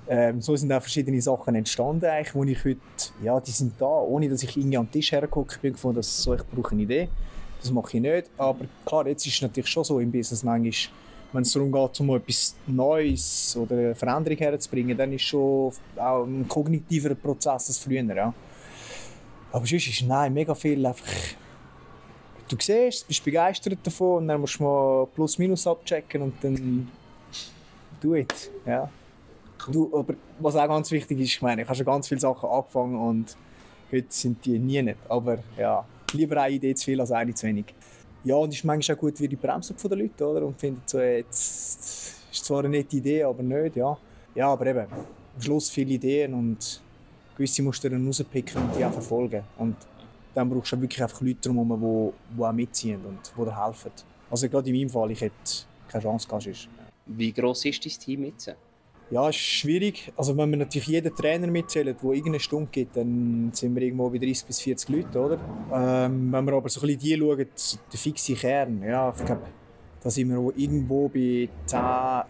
Ähm, 0.07 0.41
so 0.41 0.55
sind 0.57 0.73
auch 0.73 0.81
verschiedene 0.81 1.21
Sachen 1.21 1.55
entstanden, 1.55 2.07
eigentlich, 2.07 2.35
wo 2.35 2.45
ich 2.45 2.63
heute, 2.65 2.79
ja, 3.23 3.41
die 3.41 3.51
sind 3.51 3.73
da, 3.79 3.87
ohne 3.87 4.29
dass 4.29 4.43
ich 4.43 4.57
irgendwie 4.57 4.77
den 4.77 4.91
Tisch 4.91 5.13
hergeguckt 5.13 5.61
bin, 5.63 5.73
gefunden, 5.73 5.97
dass 5.97 6.23
so, 6.23 6.35
ich 6.35 6.43
brauche 6.45 6.73
eine 6.73 6.83
Idee. 6.83 7.09
Das 7.61 7.71
mache 7.71 7.97
ich 7.97 8.03
nicht. 8.03 8.31
Aber 8.37 8.67
klar, 8.85 9.07
jetzt 9.07 9.27
ist 9.27 9.37
es 9.37 9.43
natürlich 9.43 9.71
schon 9.71 9.85
so 9.85 10.01
im 10.01 10.13
Business 10.13 10.43
manchmal, 10.43 10.73
wenn 11.33 11.43
es 11.43 11.53
darum 11.53 11.73
geht, 11.73 12.01
um 12.01 12.15
etwas 12.15 12.55
Neues 12.67 13.57
oder 13.59 13.77
eine 13.77 13.95
Veränderung 13.95 14.39
herzubringen, 14.39 14.97
dann 14.97 15.13
ist 15.13 15.23
schon 15.23 15.73
auch 15.97 16.25
ein 16.25 16.47
kognitiver 16.47 17.15
Prozess 17.15 17.69
als 17.69 17.79
früher. 17.79 18.03
Ja. 18.03 18.35
Aber 19.55 19.67
sonst 19.67 19.87
ist 19.87 20.03
nein, 20.03 20.35
mega 20.35 20.53
viel 20.53 20.85
einfach. 20.85 21.07
Du 22.49 22.57
siehst, 22.59 23.07
bist 23.07 23.25
begeistert 23.25 23.79
davon 23.85 24.23
und 24.23 24.29
dann 24.29 24.41
musst 24.41 24.59
du 24.59 24.65
mal 24.65 25.07
Plus-Minus 25.15 25.69
abchecken 25.69 26.23
und 26.23 26.35
dann 26.43 26.91
do 28.01 28.17
it. 28.17 28.51
Ja. 28.67 28.91
Du, 29.71 29.97
aber 29.97 30.15
was 30.41 30.57
auch 30.57 30.67
ganz 30.67 30.91
wichtig 30.91 31.21
ist, 31.21 31.35
ich 31.35 31.41
meine, 31.43 31.63
ich 31.63 31.69
habe 31.69 31.77
schon 31.77 31.87
ganz 31.87 32.09
viele 32.09 32.21
Sachen 32.21 32.51
angefangen 32.51 32.97
und 32.97 33.37
heute 33.93 34.07
sind 34.09 34.45
die 34.45 34.59
nie 34.59 34.83
nicht. 34.83 34.99
Aber 35.09 35.39
ja, 35.57 35.87
lieber 36.15 36.43
eine 36.43 36.55
Idee 36.57 36.75
zu 36.75 36.87
viel 36.87 37.01
als 37.01 37.13
eine 37.13 37.33
zu 37.33 37.47
wenig. 37.47 37.67
Ja, 38.25 38.35
und 38.35 38.49
es 38.49 38.57
ist 38.57 38.65
manchmal 38.65 38.97
auch 38.97 39.01
gut 39.01 39.21
wie 39.21 39.29
die 39.29 39.37
Bremsung 39.37 39.77
der 39.77 39.97
Leute, 39.97 40.27
oder? 40.27 40.45
Und 40.45 40.59
findet 40.59 40.91
so, 40.91 40.99
jetzt 40.99 42.27
ist 42.33 42.45
zwar 42.45 42.59
eine 42.59 42.71
nette 42.71 42.97
Idee, 42.97 43.23
aber 43.23 43.45
nicht, 43.45 43.77
ja. 43.77 43.97
Ja, 44.35 44.49
aber 44.49 44.67
eben, 44.67 44.87
am 44.91 45.41
Schluss 45.41 45.71
viele 45.71 45.95
Ideen 45.95 46.35
und 46.35 46.83
gewisse 47.37 47.63
musst 47.63 47.83
du 47.85 47.91
dann 47.91 48.07
rauspicken 48.07 48.63
und 48.63 48.77
die 48.77 48.85
auch 48.85 48.93
verfolgen. 48.93 49.43
Und 49.59 49.77
dann 50.35 50.51
brauchst 50.51 50.73
du 50.73 50.81
wirklich 50.81 51.03
einfach 51.03 51.21
Leute 51.21 51.41
drumherum, 51.43 52.13
die, 52.31 52.37
die 52.37 52.43
auch 52.43 52.53
mitziehen 52.53 53.01
und 53.05 53.19
die 53.37 53.45
dir 53.45 53.65
helfen. 53.65 53.93
Also 54.31 54.49
gerade 54.49 54.69
in 54.69 54.77
meinem 54.77 54.91
Fall, 54.91 55.11
ich 55.11 55.21
hätte 55.21 55.35
keine 55.89 56.03
Chance 56.03 56.27
gehabt. 56.27 56.69
Wie 57.07 57.33
gross 57.33 57.65
ist 57.65 57.85
dein 57.85 57.93
Team 57.93 58.25
jetzt? 58.25 58.55
Ja, 59.11 59.29
es 59.29 59.37
ist 59.37 59.43
schwierig. 59.43 60.13
Also 60.17 60.37
wenn 60.37 60.51
wir 60.51 60.57
natürlich 60.57 60.89
jeden 60.89 61.15
Trainer 61.15 61.47
mitzählen, 61.47 61.95
der 61.95 62.11
irgendeine 62.11 62.41
Stunde 62.41 62.69
gibt, 62.73 62.97
dann 62.97 63.51
sind 63.53 63.75
wir 63.75 63.83
irgendwo 63.83 64.09
bei 64.09 64.19
30 64.19 64.47
bis 64.47 64.61
40 64.61 64.89
Leute, 64.89 65.21
oder? 65.21 65.39
Ähm, 65.73 66.33
wenn 66.33 66.45
wir 66.47 66.55
aber 66.55 66.69
so 66.69 66.81
ein 66.81 66.87
bisschen 66.87 67.01
die 67.01 67.19
schauen, 67.19 67.47
der 67.93 67.99
fixe 67.99 68.35
Kern, 68.35 68.83
ja, 68.83 69.13
ich 69.17 69.25
glaube, 69.25 69.43
da 70.03 70.11
sind 70.11 70.31
wir 70.31 70.53
irgendwo 70.57 71.09
bei 71.09 71.49
10, 71.67 71.81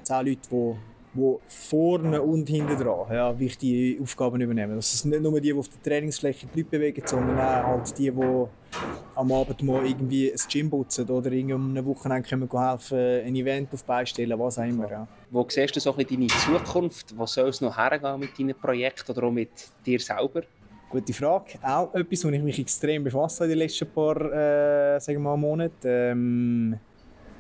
10 0.03 0.27
Leuten, 0.27 0.39
die 0.51 0.77
die 1.15 1.37
vorne 1.49 2.21
und 2.21 2.49
hinten 2.49 2.77
dran 2.77 3.13
ja, 3.13 3.39
wichtige 3.39 4.03
Aufgaben 4.03 4.41
übernehmen. 4.41 4.77
Das 4.77 4.99
sind 4.99 5.11
nicht 5.11 5.23
nur 5.23 5.41
die, 5.41 5.53
die 5.53 5.59
auf 5.59 5.69
der 5.69 5.83
Trainingsfläche 5.83 6.47
die 6.47 6.61
Leute 6.61 6.71
bewegen, 6.71 7.03
sondern 7.07 7.39
auch 7.39 7.67
halt 7.67 7.99
die, 7.99 8.11
die 8.11 8.47
am 9.15 9.33
Abend 9.33 9.63
mal 9.63 9.87
irgendwie 9.87 10.33
ein 10.33 10.39
Gym 10.51 10.71
putzen 10.71 11.09
oder 11.09 11.31
um 11.31 11.71
eine 11.71 11.85
Woche 11.85 12.09
können 12.09 12.49
helfen, 12.51 12.99
ein 12.99 13.35
Event 13.37 13.73
auf 13.73 13.85
beistellen, 13.85 14.39
was 14.39 14.59
auch 14.59 14.65
immer. 14.65 14.91
Ja. 14.91 15.07
Wo 15.31 15.47
siehst 15.49 15.77
du 15.77 15.81
so 15.81 15.95
ein 15.97 16.07
deine 16.07 16.27
Zukunft? 16.27 17.17
Wo 17.17 17.27
soll 17.27 17.49
es 17.49 17.61
noch 17.61 17.77
hergehen 17.77 18.19
mit 18.19 18.39
deinen 18.39 18.55
Projekten 18.55 19.13
oder 19.13 19.25
auch 19.25 19.33
mit 19.33 19.51
dir 19.87 20.01
selber? 20.01 20.43
Gute 20.91 21.13
Frage. 21.13 21.59
Auch 21.63 21.95
etwas, 21.95 22.25
womit 22.25 22.39
ich 22.39 22.45
mich 22.45 22.59
extrem 22.59 23.05
befasst 23.05 23.41
habe 23.41 23.51
in 23.51 23.59
den 23.59 23.67
letzten 23.67 23.89
paar 23.89 24.17
äh, 24.17 25.01
sagen 25.01 25.19
wir 25.19 25.31
mal, 25.31 25.37
Monaten. 25.37 25.75
Ähm, 25.85 26.79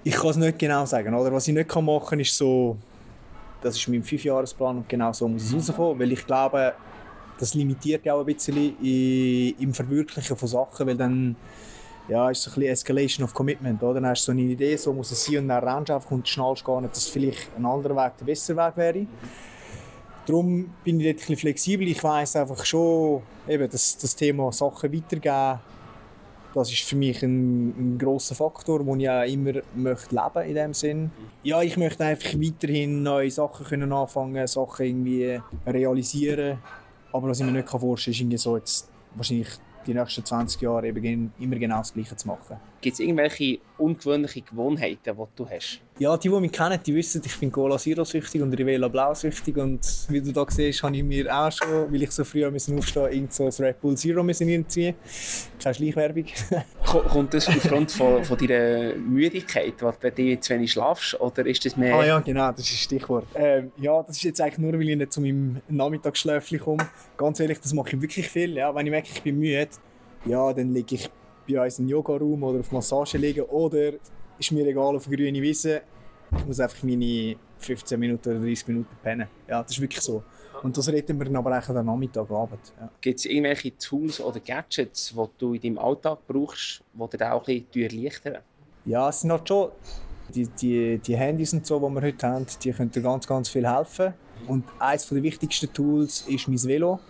ich 0.03 0.15
kann 0.15 0.31
es 0.31 0.37
nicht 0.37 0.59
genau 0.59 0.85
sagen. 0.85 1.15
Oder? 1.15 1.33
Was 1.33 1.49
ich 1.49 1.55
nicht 1.55 1.75
machen 1.75 2.07
kann, 2.07 2.21
ist 2.21 2.37
so 2.37 2.77
das 3.65 3.77
ist 3.77 3.89
mein 3.89 4.03
Fünfjahresplan 4.03 4.77
und 4.79 4.89
genau 4.89 5.13
so 5.13 5.27
muss 5.27 5.43
es 5.45 5.55
rauskommen, 5.55 5.99
weil 5.99 6.13
ich 6.13 6.25
glaube, 6.25 6.75
das 7.39 7.55
limitiert 7.55 8.05
ja 8.05 8.15
auch 8.15 8.21
ein 8.21 8.27
bisschen 8.27 8.77
im 9.59 9.75
Verwirklichen 9.75 10.37
von 10.37 10.49
Sachen, 10.49 10.87
weil 10.87 10.97
dann 10.97 11.35
ja, 12.09 12.31
ist 12.31 12.43
so 12.43 12.51
ein 12.51 12.55
bisschen 12.55 12.73
Escalation 12.73 13.25
of 13.25 13.33
Commitment. 13.33 13.83
Oder? 13.83 13.95
Dann 13.95 14.07
hast 14.07 14.23
du 14.23 14.27
so 14.27 14.33
eine 14.33 14.43
Idee, 14.43 14.77
so 14.77 14.93
muss 14.93 15.11
es 15.11 15.25
sein 15.25 15.39
und 15.39 15.49
dann 15.49 15.67
rennst 15.67 15.89
du 15.89 15.95
einfach 15.95 16.11
und 16.11 16.29
schnallst 16.29 16.65
gar 16.65 16.81
nicht, 16.81 16.95
dass 16.95 17.09
vielleicht 17.09 17.49
ein 17.57 17.65
anderer 17.65 17.97
Weg 17.97 18.19
der 18.19 18.27
bessere 18.27 18.57
Weg 18.57 18.77
wäre. 18.77 19.07
Darum 20.27 20.71
bin 20.85 21.01
ich 21.01 21.07
dort 21.07 21.15
ein 21.15 21.19
bisschen 21.19 21.37
flexibel. 21.37 21.89
Ich 21.89 22.03
weiß 22.03 22.37
einfach 22.37 22.65
schon, 22.65 23.23
eben, 23.49 23.69
dass 23.69 23.97
das 23.97 24.15
Thema 24.15 24.53
Sachen 24.53 24.93
weitergeben 24.93 25.61
das 26.55 26.71
ist 26.71 26.83
für 26.83 26.97
mich 26.97 27.23
ein, 27.23 27.95
ein 27.95 27.99
großer 27.99 28.35
Faktor, 28.35 28.85
den 28.85 29.01
ich 29.01 29.11
auch 29.11 29.23
immer 29.25 29.53
möchte 29.75 30.15
leben 30.15 30.49
in 30.49 30.55
dem 30.55 30.75
Sinn. 30.75 31.11
Ja, 31.43 31.63
ich 31.63 31.77
möchte 31.77 32.05
einfach 32.05 32.35
weiterhin 32.35 33.03
neue 33.03 33.31
Sachen 33.31 33.67
können 33.67 33.93
anfangen, 33.93 34.47
Sachen 34.47 34.87
irgendwie 34.87 35.41
realisieren. 35.67 36.59
Aber 37.13 37.29
was 37.29 37.41
ich 37.41 37.47
mir 37.47 37.53
nicht 37.53 37.69
vorstellen 37.69 38.17
kann, 38.17 38.31
ist 38.33 38.43
so 38.43 38.57
jetzt 38.57 38.89
wahrscheinlich 39.15 39.49
die 39.87 39.95
nächsten 39.95 40.25
20 40.25 40.61
Jahre 40.61 40.89
eben 40.89 41.33
immer 41.39 41.57
genau 41.57 41.79
das 41.79 41.93
Gleiche 41.93 42.17
zu 42.17 42.29
machen. 42.29 42.57
Gibt 42.81 42.95
es 42.95 43.01
irgendwelche 43.01 43.59
ungewöhnliche 43.79 44.43
Gewohnheiten, 44.43 44.99
die 45.05 45.27
du 45.37 45.49
hast? 45.49 45.81
Ja, 45.99 46.17
die, 46.17 46.29
die 46.29 46.41
mich 46.41 46.53
kennen, 46.53 46.79
die 46.85 46.95
wissen, 46.95 47.23
ich 47.25 47.39
bin 47.39 47.51
Cola 47.51 47.79
Zero 47.79 48.05
süchtig 48.05 48.43
und 48.43 48.53
Rivella 48.53 48.89
Blau 48.89 49.15
süchtig 49.15 49.57
und 49.57 49.81
wie 50.09 50.21
du 50.21 50.33
da 50.33 50.45
siehst, 50.49 50.83
habe 50.83 50.97
ich 50.97 51.03
mir 51.03 51.35
auch 51.35 51.51
schon, 51.51 51.93
weil 51.93 52.03
ich 52.03 52.11
so 52.11 52.25
früh 52.25 52.45
aufstehen 52.45 52.75
musste, 52.75 53.01
irgend 53.01 53.33
so 53.33 53.45
ein 53.45 53.53
Red 53.59 53.81
Bull 53.81 53.97
Zero 53.97 54.23
müssen 54.23 54.69
ziehen. 54.69 54.95
Keine 55.63 55.75
Schleichwerbung. 55.75 56.27
Kommt 57.03 57.35
das 57.35 57.49
aufgrund 57.49 57.91
von, 57.91 58.25
von 58.25 58.39
deiner 58.39 58.95
Müdigkeit, 58.95 59.75
wenn 60.01 60.15
du 60.15 60.41
zu 60.41 60.55
wenig 60.55 60.73
schlafst, 60.73 61.21
oder 61.21 61.45
ist 61.47 61.65
das 61.65 61.77
mehr... 61.77 61.95
Ah 61.95 62.05
ja, 62.05 62.21
genau, 62.21 62.51
das 62.51 62.61
ist 62.61 62.73
ein 62.73 62.77
Stichwort. 62.77 63.27
Ähm, 63.35 63.73
ja, 63.79 64.03
das 64.03 64.17
ist 64.17 64.23
jetzt 64.23 64.41
eigentlich 64.41 64.59
nur, 64.59 64.73
weil 64.75 64.89
ich 64.89 64.97
nicht 64.97 65.13
zu 65.13 65.21
meinem 65.21 65.61
Nachmittagsschläfchen 65.69 66.61
komme. 66.61 66.87
Ganz 67.17 67.41
ehrlich, 67.41 67.61
das 67.61 67.73
mache 67.75 67.97
ich 67.97 68.01
wirklich 68.01 68.29
viel. 68.29 68.55
Ja. 68.57 68.75
Wenn 68.75 68.87
ich 68.87 68.91
merke, 68.91 69.09
ich 69.13 69.23
bin 69.23 69.39
müde, 69.39 69.69
ja, 70.25 70.53
dann 70.53 70.73
liege 70.73 70.95
ich 70.95 71.11
bei 71.49 71.63
uns 71.63 71.79
im 71.79 71.89
Yoga-Raum 71.89 72.43
oder 72.43 72.61
auf 72.61 72.73
Massage 72.73 73.19
liegen 73.19 73.43
oder 73.43 73.93
ist 74.39 74.53
mir 74.53 74.67
egal 74.67 74.97
auf 74.97 75.07
grüne 75.07 75.41
Wiese. 75.43 75.83
Ich 76.37 76.47
muss 76.47 76.61
einfach 76.61 76.83
meine 76.83 77.37
15 77.59 77.99
Minuten 78.01 78.31
oder 78.31 78.41
30 78.41 78.69
Minuten 78.69 78.97
pennen. 79.03 79.29
Ja, 79.49 79.63
das 79.63 79.73
ist 79.73 79.81
wirklich 79.81 80.01
so. 80.01 80.23
Und 80.63 80.77
das 80.77 80.89
reden 80.89 81.19
wir 81.19 81.27
dann 81.27 81.37
aber 81.37 81.59
auch 81.59 81.69
am 81.69 81.87
Nachmittag, 81.87 82.31
Abend. 82.31 82.73
Ja. 82.81 82.89
Gibt 83.01 83.19
es 83.19 83.27
irgendwelche 83.27 83.77
Tools 83.77 84.21
oder 84.21 84.41
Gadgets, 84.41 85.15
die 85.15 85.29
du 85.39 85.55
in 85.55 85.61
deinem 85.61 85.79
Alltag 85.79 86.19
brauchst, 86.27 86.83
die 86.93 87.17
dir 87.17 87.35
auch 87.35 87.47
ein 87.47 87.65
bisschen 87.65 87.99
erleichtern? 87.99 88.39
Ja, 88.87 89.09
es 89.09 89.21
sind 89.21 89.33
halt 89.33 89.49
schon 89.49 89.71
die, 90.35 90.47
die, 90.47 90.99
die 90.99 91.17
Handys 91.17 91.53
und 91.53 91.67
so, 91.67 91.79
die 91.79 91.95
wir 91.95 92.03
heute 92.03 92.27
haben, 92.27 92.47
die 92.63 92.73
können 92.73 92.91
dir 92.91 93.03
ganz, 93.03 93.27
ganz 93.27 93.49
viel 93.49 93.69
helfen. 93.69 94.15
Und 94.47 94.65
eines 94.79 95.09
der 95.09 95.23
wichtigsten 95.23 95.73
Tools 95.73 96.25
ist 96.29 96.49
mein 96.49 96.63
Velo. 96.63 97.01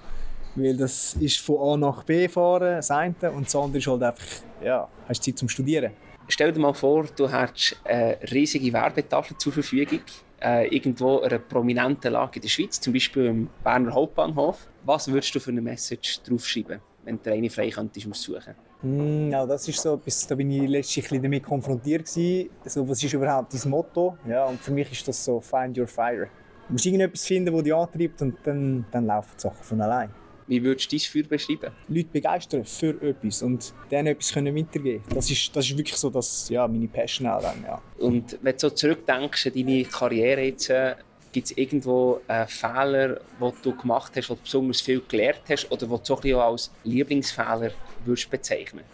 Weil 0.57 0.77
das 0.77 1.15
ist 1.15 1.41
von 1.41 1.59
A 1.59 1.77
nach 1.77 2.05
B 2.05 2.29
fahren, 2.29 2.77
das 2.77 2.91
eine, 2.91 3.15
und 3.35 3.47
das 3.47 3.57
andere 3.57 3.79
ist 3.79 3.87
halt 3.89 4.03
einfach, 4.05 4.25
ja, 4.63 4.89
hast 5.09 5.25
Zeit 5.25 5.37
zum 5.37 5.49
Studieren. 5.49 5.93
Stell 6.29 6.53
dir 6.53 6.61
mal 6.61 6.73
vor, 6.73 7.05
du 7.17 7.29
hättest 7.29 7.77
eine 7.85 8.19
riesige 8.31 8.73
Werbetafel 8.73 9.37
zur 9.37 9.53
Verfügung, 9.53 10.01
äh, 10.45 10.67
irgendwo 10.69 11.19
in 11.19 11.25
einer 11.25 11.39
prominenten 11.39 12.13
Lage 12.13 12.37
in 12.37 12.43
der 12.43 12.49
Schweiz, 12.49 12.81
zum 12.81 12.93
Beispiel 12.93 13.27
im 13.27 13.49
Berner 13.63 13.93
Hauptbahnhof. 13.93 14.69
Was 14.85 15.09
würdest 15.09 15.35
du 15.35 15.41
für 15.41 15.51
eine 15.51 15.63
Message 15.63 16.23
draufschreiben, 16.23 16.81
wenn 17.05 17.19
du 17.23 17.33
eine 17.33 17.49
frei 17.49 17.71
könntest 17.71 18.07
aussuchen? 18.07 18.55
Mm, 18.83 19.31
ja, 19.31 19.47
das 19.47 19.67
ist 19.67 19.81
so 19.81 19.95
etwas, 19.95 20.27
da 20.27 20.35
bin 20.35 20.51
ich 20.51 20.69
letztlich 20.69 21.09
damit 21.09 21.43
konfrontiert 21.43 22.07
gewesen. 22.07 22.51
Also, 22.63 22.87
was 22.87 23.03
ist 23.03 23.15
überhaupt 23.15 23.55
dein 23.55 23.71
Motto? 23.71 24.19
Ja, 24.29 24.45
und 24.45 24.61
für 24.61 24.73
mich 24.73 24.93
ist 24.93 25.09
das 25.09 25.25
so 25.25 25.41
«Find 25.41 25.79
your 25.79 25.87
fire». 25.87 26.29
Du 26.69 26.73
musst 26.73 26.87
irgendetwas 26.87 27.25
finden, 27.25 27.55
das 27.55 27.63
dich 27.63 27.75
antreibt 27.75 28.23
und 28.23 28.37
dann, 28.45 28.87
dann 28.91 29.07
laufen 29.07 29.31
die 29.37 29.41
Sachen 29.41 29.63
von 29.63 29.81
allein. 29.81 30.11
Wie 30.47 30.63
würdest 30.63 30.93
du 30.93 30.97
dein 30.97 31.05
Feuer 31.05 31.29
beschreiben? 31.29 31.73
Leute 31.89 32.09
begeistern 32.13 32.65
für 32.65 33.01
etwas 33.03 33.43
und 33.43 33.73
denen 33.91 34.09
etwas 34.09 34.33
können 34.33 34.55
weitergeben 34.55 35.03
Das 35.15 35.31
ist, 35.31 35.55
das 35.57 35.67
ist 35.67 35.77
wirklich 35.77 35.97
so 35.97 36.11
das, 36.11 36.49
ja, 36.49 36.69
meine 36.69 36.89
Passion 36.89 37.27
auch 37.27 37.41
dann, 37.41 37.63
ja. 37.63 37.81
Und 37.99 38.39
wenn 38.43 38.53
du 38.53 38.59
so 38.59 38.71
zurückdenkst 38.71 39.47
an 39.47 39.53
deine 39.55 39.85
Karriere 39.85 40.43
jetzt, 40.43 40.71
äh, 40.71 40.95
gibt 41.33 41.47
es 41.47 41.57
irgendwo 41.57 42.21
einen 42.29 42.47
Fehler, 42.47 43.21
den 43.41 43.53
du 43.63 43.77
gemacht 43.77 44.13
hast, 44.17 44.31
wo 44.31 44.35
du 44.35 44.41
besonders 44.43 44.81
viel 44.81 45.03
gelernt 45.09 45.43
hast 45.49 45.71
oder 45.71 45.87
den 45.87 45.97
du 45.97 46.05
so 46.05 46.21
ein 46.21 46.35
als 46.35 46.71
Lieblingsfehler 46.85 47.73
würdest 48.05 48.31
bezeichnen 48.31 48.85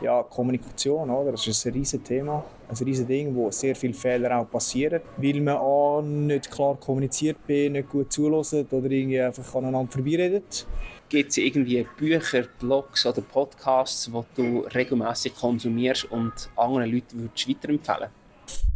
ja, 0.00 0.22
Kommunikation, 0.22 1.10
oder? 1.10 1.32
das 1.32 1.46
ist 1.46 1.66
ein 1.66 1.72
riesiges 1.72 2.06
Thema, 2.06 2.44
ein 2.68 2.76
riesiges 2.76 3.06
Ding, 3.06 3.34
wo 3.34 3.50
sehr 3.50 3.74
viele 3.74 3.94
Fehler 3.94 4.38
auch 4.38 4.50
passieren, 4.50 5.00
weil 5.16 5.40
man 5.40 5.56
A, 5.56 6.02
nicht 6.02 6.50
klar 6.50 6.76
kommuniziert, 6.76 7.44
B, 7.46 7.68
nicht 7.68 7.88
gut 7.88 8.12
zulässt 8.12 8.54
oder 8.54 8.90
irgendwie 8.90 9.20
einfach 9.20 9.54
aneinander 9.54 9.90
vorbeiredet. 9.90 10.66
Gibt 11.08 11.30
es 11.30 11.38
irgendwie 11.38 11.86
Bücher, 11.96 12.44
Blogs 12.60 13.06
oder 13.06 13.22
Podcasts, 13.22 14.10
die 14.12 14.42
du 14.42 14.60
regelmäßig 14.60 15.34
konsumierst 15.34 16.04
und 16.10 16.50
anderen 16.56 16.92
Leuten 16.92 17.20
würdest 17.20 17.48
weiterempfehlen 17.48 18.10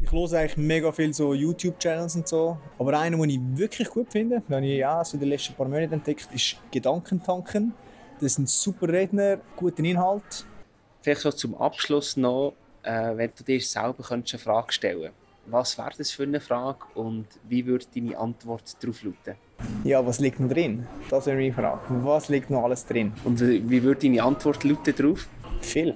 ich 0.02 0.10
höre 0.10 0.32
eigentlich 0.32 0.56
mega 0.56 0.92
viel 0.92 1.14
so 1.14 1.32
YouTube-Channels 1.32 2.16
und 2.16 2.28
so. 2.28 2.58
Aber 2.78 2.98
einer, 2.98 3.16
den 3.16 3.30
ich 3.30 3.40
wirklich 3.58 3.88
gut 3.88 4.10
finde, 4.10 4.42
den 4.48 4.64
ich 4.64 4.78
ja 4.78 5.04
so 5.04 5.14
in 5.14 5.20
den 5.20 5.30
letzten 5.30 5.54
paar 5.54 5.68
Monaten 5.68 5.94
entdeckt 5.94 6.28
ist 6.32 6.56
Gedankentanken. 6.70 7.72
Das 8.14 8.32
ist 8.32 8.38
ein 8.38 8.46
super 8.46 8.88
Redner, 8.88 9.38
guter 9.56 9.82
Inhalt. 9.82 10.44
Vielleicht 11.02 11.22
so 11.22 11.32
zum 11.32 11.54
Abschluss 11.54 12.16
noch, 12.16 12.54
äh, 12.82 13.16
wenn 13.16 13.30
du 13.36 13.44
dir 13.44 13.60
selber 13.60 14.04
eine 14.10 14.24
Frage 14.24 14.72
stellen 14.72 15.00
könntest. 15.00 15.16
Was 15.46 15.76
wäre 15.76 15.90
das 15.98 16.10
für 16.12 16.22
eine 16.22 16.40
Frage 16.40 16.84
und 16.94 17.26
wie 17.48 17.66
würde 17.66 17.84
deine 17.94 18.16
Antwort 18.16 18.76
darauf 18.80 19.02
lauten? 19.02 19.34
Ja, 19.84 20.04
was 20.06 20.20
liegt 20.20 20.40
noch 20.40 20.48
drin? 20.48 20.86
Das 21.10 21.26
wäre 21.26 21.36
meine 21.36 21.52
Frage. 21.52 21.80
Was 21.88 22.28
liegt 22.28 22.50
noch 22.50 22.64
alles 22.64 22.86
drin? 22.86 23.12
Und 23.24 23.40
wie 23.40 23.82
würde 23.82 24.00
deine 24.00 24.22
Antwort 24.22 24.62
lauten 24.64 24.94
darauf? 24.96 25.28
Viel. 25.60 25.94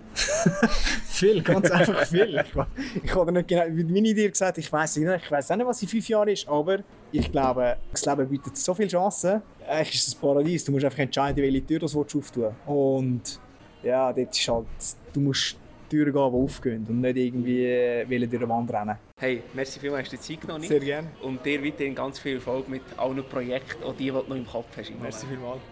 viel, 1.07 1.43
ganz 1.45 1.71
einfach 1.71 2.07
viel. 2.07 2.43
Ich, 2.45 3.05
ich 3.05 3.15
habe 3.15 3.33
nicht 3.33 3.49
genau, 3.49 3.65
wie 3.69 3.85
meine 3.85 4.09
Idee 4.09 4.29
gesagt, 4.29 4.59
ich 4.59 4.73
weiß 4.73 4.97
nicht, 4.97 5.25
ich 5.25 5.31
weiß 5.31 5.51
auch 5.51 5.57
nicht, 5.57 5.67
was 5.67 5.83
in 5.83 5.89
fünf 5.89 6.09
Jahren 6.09 6.29
ist, 6.29 6.49
aber 6.49 6.79
ich 7.13 7.31
glaube, 7.31 7.77
das 7.91 8.05
Leben 8.07 8.29
bietet 8.29 8.57
so 8.57 8.75
viele 8.75 8.89
Chancen. 8.89 9.43
Eigentlich 9.69 9.97
ist 9.97 10.09
es 10.09 10.15
ein 10.15 10.21
Paradies. 10.21 10.65
Du 10.65 10.73
musst 10.73 10.85
einfach 10.85 10.99
entscheiden, 10.99 11.43
welche 11.43 11.67
Tür 11.67 11.81
du 11.81 11.87
auftun 11.87 12.55
Und 12.67 13.41
ja, 13.83 14.13
dort 14.13 14.37
ist 14.37 14.49
halt, 14.49 14.67
du 15.13 15.21
musst 15.21 15.57
Türen 15.89 16.13
gehen, 16.13 16.33
die 16.33 16.37
aufgehen 16.37 16.87
und 16.89 17.01
nicht 17.01 17.17
irgendwie 17.17 17.65
äh, 17.65 18.05
durch 18.07 18.31
die 18.31 18.49
Wand 18.49 18.73
rennen. 18.73 18.97
Hey, 19.19 19.43
merci 19.55 19.81
vielmals, 19.81 20.03
hast 20.05 20.13
du 20.13 20.17
die 20.19 20.23
Zeit 20.23 20.43
genommen. 20.43 20.65
Sehr 20.65 20.79
gerne. 20.79 21.11
Und 21.23 21.43
dir 21.47 21.65
weiterhin 21.65 21.95
ganz 21.95 22.19
viel 22.19 22.35
Erfolg 22.35 22.69
mit 22.69 22.83
allen 22.99 23.25
Projekten, 23.25 23.83
auch 23.83 23.97
die, 23.97 24.05
die 24.05 24.11
du 24.11 24.23
noch 24.23 24.37
im 24.37 24.47
Kopf 24.47 24.77
hast. 24.77 24.93
Merci 25.01 25.27
vielmals. 25.27 25.63